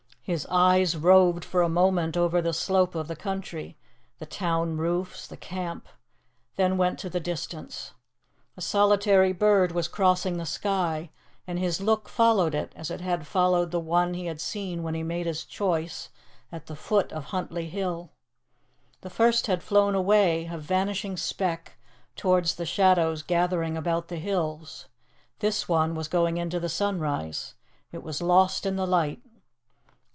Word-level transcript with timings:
His 0.23 0.45
eyes 0.49 0.95
roved 0.95 1.43
for 1.43 1.61
a 1.61 1.67
moment 1.67 2.15
over 2.15 2.41
the 2.41 2.53
slope 2.53 2.95
of 2.95 3.09
the 3.09 3.17
country, 3.17 3.75
the 4.19 4.25
town 4.25 4.77
roofs, 4.77 5.27
the 5.27 5.35
camp, 5.35 5.89
then 6.55 6.77
went 6.77 6.99
to 6.99 7.09
the 7.09 7.19
distance. 7.19 7.91
A 8.55 8.61
solitary 8.61 9.33
bird 9.33 9.73
was 9.73 9.89
crossing 9.89 10.37
the 10.37 10.45
sky, 10.45 11.09
and 11.47 11.59
his 11.59 11.81
look 11.81 12.07
followed 12.07 12.55
it 12.55 12.71
as 12.77 12.89
it 12.89 13.01
had 13.01 13.27
followed 13.27 13.71
the 13.71 13.79
one 13.79 14.13
he 14.13 14.27
had 14.27 14.39
seen 14.39 14.83
when 14.83 14.93
he 14.93 15.03
made 15.03 15.25
his 15.25 15.43
choice 15.43 16.09
at 16.49 16.67
the 16.67 16.77
foot 16.77 17.11
of 17.11 17.25
Huntly 17.25 17.67
Hill. 17.67 18.11
The 19.01 19.09
first 19.09 19.47
had 19.47 19.63
flown 19.63 19.95
away, 19.95 20.45
a 20.45 20.57
vanishing 20.57 21.17
speck, 21.17 21.73
towards 22.15 22.55
the 22.55 22.65
shadows 22.65 23.21
gathering 23.21 23.75
about 23.75 24.07
the 24.07 24.17
hills. 24.17 24.87
This 25.39 25.67
one 25.67 25.93
was 25.93 26.07
going 26.07 26.37
into 26.37 26.59
the 26.59 26.69
sunrise. 26.69 27.55
It 27.91 28.03
was 28.03 28.21
lost 28.21 28.65
in 28.67 28.75
the 28.77 28.87
light. 28.87 29.19